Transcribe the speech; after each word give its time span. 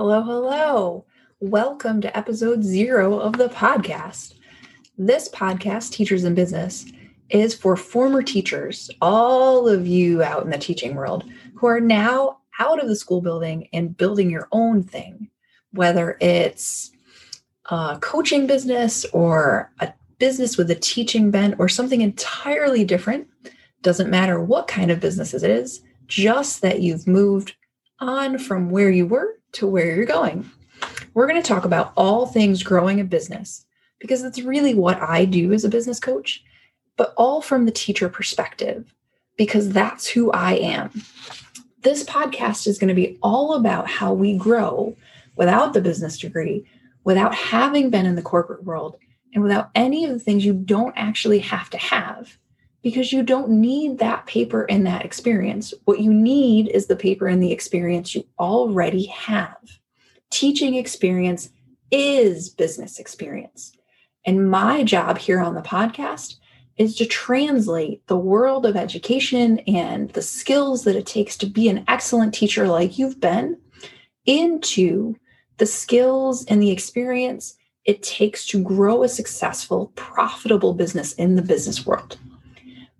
Hello, 0.00 0.22
hello. 0.22 1.04
Welcome 1.40 2.00
to 2.02 2.16
episode 2.16 2.62
zero 2.62 3.18
of 3.18 3.32
the 3.32 3.48
podcast. 3.48 4.34
This 4.96 5.28
podcast, 5.28 5.90
Teachers 5.90 6.22
in 6.22 6.36
Business, 6.36 6.86
is 7.30 7.52
for 7.52 7.74
former 7.74 8.22
teachers, 8.22 8.92
all 9.02 9.66
of 9.66 9.88
you 9.88 10.22
out 10.22 10.44
in 10.44 10.50
the 10.50 10.56
teaching 10.56 10.94
world 10.94 11.28
who 11.56 11.66
are 11.66 11.80
now 11.80 12.38
out 12.60 12.80
of 12.80 12.86
the 12.86 12.94
school 12.94 13.20
building 13.20 13.66
and 13.72 13.96
building 13.96 14.30
your 14.30 14.46
own 14.52 14.84
thing, 14.84 15.30
whether 15.72 16.16
it's 16.20 16.92
a 17.68 17.98
coaching 18.00 18.46
business 18.46 19.04
or 19.06 19.72
a 19.80 19.92
business 20.20 20.56
with 20.56 20.70
a 20.70 20.76
teaching 20.76 21.32
bent 21.32 21.56
or 21.58 21.68
something 21.68 22.02
entirely 22.02 22.84
different. 22.84 23.26
Doesn't 23.82 24.10
matter 24.10 24.40
what 24.40 24.68
kind 24.68 24.92
of 24.92 25.00
business 25.00 25.34
it 25.34 25.42
is, 25.42 25.82
just 26.06 26.62
that 26.62 26.82
you've 26.82 27.08
moved 27.08 27.56
on 27.98 28.38
from 28.38 28.70
where 28.70 28.90
you 28.90 29.04
were 29.04 29.37
to 29.52 29.66
where 29.66 29.94
you're 29.94 30.04
going. 30.04 30.50
We're 31.14 31.26
going 31.26 31.40
to 31.40 31.48
talk 31.48 31.64
about 31.64 31.92
all 31.96 32.26
things 32.26 32.62
growing 32.62 33.00
a 33.00 33.04
business 33.04 33.64
because 33.98 34.22
that's 34.22 34.42
really 34.42 34.74
what 34.74 35.00
I 35.00 35.24
do 35.24 35.52
as 35.52 35.64
a 35.64 35.68
business 35.68 35.98
coach, 35.98 36.44
but 36.96 37.14
all 37.16 37.40
from 37.40 37.64
the 37.64 37.72
teacher 37.72 38.08
perspective 38.08 38.94
because 39.36 39.70
that's 39.70 40.06
who 40.06 40.30
I 40.32 40.54
am. 40.54 40.90
This 41.82 42.04
podcast 42.04 42.66
is 42.66 42.78
going 42.78 42.88
to 42.88 42.94
be 42.94 43.18
all 43.22 43.54
about 43.54 43.88
how 43.88 44.12
we 44.12 44.36
grow 44.36 44.96
without 45.36 45.72
the 45.72 45.80
business 45.80 46.18
degree, 46.18 46.66
without 47.04 47.34
having 47.34 47.90
been 47.90 48.06
in 48.06 48.16
the 48.16 48.22
corporate 48.22 48.64
world, 48.64 48.96
and 49.32 49.42
without 49.42 49.70
any 49.74 50.04
of 50.04 50.10
the 50.10 50.18
things 50.18 50.44
you 50.44 50.52
don't 50.52 50.94
actually 50.96 51.38
have 51.38 51.70
to 51.70 51.78
have 51.78 52.36
because 52.82 53.12
you 53.12 53.22
don't 53.22 53.50
need 53.50 53.98
that 53.98 54.26
paper 54.26 54.64
and 54.70 54.86
that 54.86 55.04
experience. 55.04 55.74
What 55.84 56.00
you 56.00 56.12
need 56.12 56.68
is 56.68 56.86
the 56.86 56.96
paper 56.96 57.26
and 57.26 57.42
the 57.42 57.52
experience 57.52 58.14
you 58.14 58.24
already 58.38 59.06
have. 59.06 59.56
Teaching 60.30 60.74
experience 60.74 61.50
is 61.90 62.48
business 62.48 62.98
experience. 62.98 63.72
And 64.24 64.50
my 64.50 64.84
job 64.84 65.18
here 65.18 65.40
on 65.40 65.54
the 65.54 65.62
podcast 65.62 66.36
is 66.76 66.94
to 66.96 67.06
translate 67.06 68.06
the 68.06 68.16
world 68.16 68.64
of 68.64 68.76
education 68.76 69.58
and 69.60 70.10
the 70.10 70.22
skills 70.22 70.84
that 70.84 70.96
it 70.96 71.06
takes 71.06 71.36
to 71.38 71.46
be 71.46 71.68
an 71.68 71.84
excellent 71.88 72.32
teacher 72.32 72.68
like 72.68 72.98
you've 72.98 73.20
been 73.20 73.58
into 74.26 75.16
the 75.56 75.66
skills 75.66 76.44
and 76.44 76.62
the 76.62 76.70
experience 76.70 77.56
it 77.84 78.02
takes 78.02 78.46
to 78.46 78.62
grow 78.62 79.02
a 79.02 79.08
successful, 79.08 79.92
profitable 79.96 80.74
business 80.74 81.14
in 81.14 81.36
the 81.36 81.42
business 81.42 81.86
world. 81.86 82.18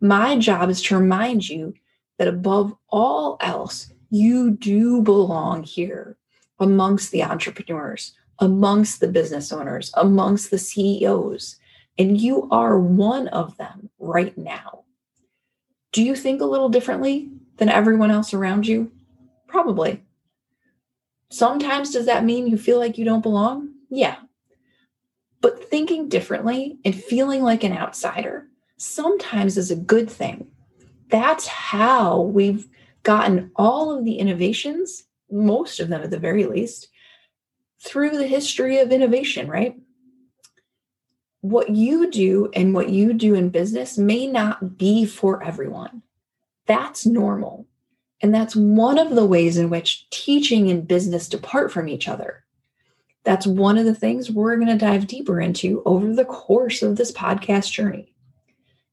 My 0.00 0.38
job 0.38 0.70
is 0.70 0.80
to 0.82 0.98
remind 0.98 1.48
you 1.48 1.74
that 2.18 2.28
above 2.28 2.74
all 2.88 3.36
else, 3.40 3.92
you 4.10 4.52
do 4.52 5.02
belong 5.02 5.64
here 5.64 6.16
amongst 6.60 7.10
the 7.10 7.22
entrepreneurs, 7.22 8.14
amongst 8.38 9.00
the 9.00 9.08
business 9.08 9.52
owners, 9.52 9.92
amongst 9.94 10.50
the 10.50 10.58
CEOs, 10.58 11.56
and 11.98 12.20
you 12.20 12.48
are 12.50 12.78
one 12.78 13.28
of 13.28 13.56
them 13.56 13.90
right 13.98 14.36
now. 14.38 14.84
Do 15.92 16.02
you 16.02 16.14
think 16.14 16.40
a 16.40 16.46
little 16.46 16.68
differently 16.68 17.30
than 17.56 17.68
everyone 17.68 18.10
else 18.10 18.32
around 18.32 18.66
you? 18.66 18.92
Probably. 19.48 20.04
Sometimes 21.30 21.90
does 21.90 22.06
that 22.06 22.24
mean 22.24 22.46
you 22.46 22.56
feel 22.56 22.78
like 22.78 22.98
you 22.98 23.04
don't 23.04 23.22
belong? 23.22 23.70
Yeah. 23.90 24.16
But 25.40 25.70
thinking 25.70 26.08
differently 26.08 26.78
and 26.84 26.94
feeling 26.94 27.42
like 27.42 27.64
an 27.64 27.76
outsider 27.76 28.48
sometimes 28.78 29.58
is 29.58 29.70
a 29.70 29.76
good 29.76 30.08
thing. 30.08 30.46
That's 31.10 31.46
how 31.46 32.22
we've 32.22 32.66
gotten 33.02 33.50
all 33.56 33.90
of 33.96 34.04
the 34.04 34.18
innovations, 34.18 35.04
most 35.30 35.80
of 35.80 35.88
them 35.88 36.02
at 36.02 36.10
the 36.10 36.18
very 36.18 36.46
least, 36.46 36.88
through 37.84 38.16
the 38.16 38.26
history 38.26 38.78
of 38.78 38.90
innovation, 38.90 39.48
right? 39.48 39.76
What 41.40 41.70
you 41.70 42.10
do 42.10 42.50
and 42.54 42.74
what 42.74 42.88
you 42.88 43.12
do 43.12 43.34
in 43.34 43.50
business 43.50 43.98
may 43.98 44.26
not 44.26 44.76
be 44.76 45.06
for 45.06 45.42
everyone. 45.42 46.02
That's 46.66 47.06
normal. 47.06 47.66
And 48.20 48.34
that's 48.34 48.56
one 48.56 48.98
of 48.98 49.14
the 49.14 49.24
ways 49.24 49.56
in 49.56 49.70
which 49.70 50.10
teaching 50.10 50.70
and 50.70 50.86
business 50.86 51.28
depart 51.28 51.72
from 51.72 51.88
each 51.88 52.08
other. 52.08 52.44
That's 53.22 53.46
one 53.46 53.78
of 53.78 53.84
the 53.84 53.94
things 53.94 54.30
we're 54.30 54.56
going 54.56 54.68
to 54.68 54.76
dive 54.76 55.06
deeper 55.06 55.40
into 55.40 55.82
over 55.84 56.12
the 56.12 56.24
course 56.24 56.82
of 56.82 56.96
this 56.96 57.12
podcast 57.12 57.70
journey 57.70 58.12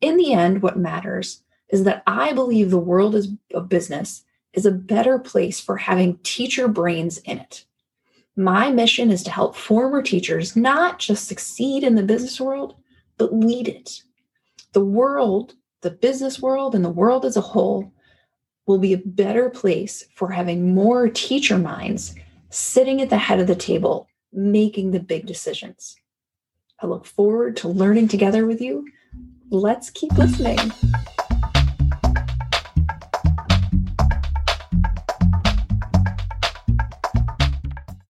in 0.00 0.16
the 0.16 0.32
end, 0.32 0.62
what 0.62 0.78
matters 0.78 1.42
is 1.70 1.84
that 1.84 2.02
I 2.06 2.32
believe 2.32 2.70
the 2.70 2.78
world 2.78 3.14
is, 3.14 3.28
of 3.52 3.68
business 3.68 4.24
is 4.52 4.64
a 4.64 4.72
better 4.72 5.18
place 5.18 5.60
for 5.60 5.76
having 5.76 6.18
teacher 6.18 6.68
brains 6.68 7.18
in 7.18 7.38
it. 7.38 7.64
My 8.36 8.70
mission 8.70 9.10
is 9.10 9.22
to 9.24 9.30
help 9.30 9.56
former 9.56 10.02
teachers 10.02 10.56
not 10.56 10.98
just 10.98 11.26
succeed 11.26 11.82
in 11.82 11.96
the 11.96 12.02
business 12.02 12.40
world, 12.40 12.76
but 13.18 13.34
lead 13.34 13.68
it. 13.68 14.02
The 14.72 14.84
world, 14.84 15.54
the 15.82 15.90
business 15.90 16.40
world, 16.40 16.74
and 16.74 16.84
the 16.84 16.90
world 16.90 17.24
as 17.24 17.36
a 17.36 17.42
whole 17.42 17.92
will 18.66 18.78
be 18.78 18.92
a 18.92 18.98
better 18.98 19.50
place 19.50 20.04
for 20.14 20.30
having 20.30 20.74
more 20.74 21.08
teacher 21.08 21.58
minds 21.58 22.14
sitting 22.50 23.00
at 23.02 23.10
the 23.10 23.18
head 23.18 23.40
of 23.40 23.46
the 23.46 23.56
table, 23.56 24.08
making 24.32 24.92
the 24.92 25.00
big 25.00 25.26
decisions. 25.26 25.96
I 26.80 26.86
look 26.86 27.06
forward 27.06 27.56
to 27.58 27.68
learning 27.68 28.08
together 28.08 28.46
with 28.46 28.60
you 28.60 28.86
Let's 29.50 29.88
keep 29.88 30.12
listening. 30.18 30.58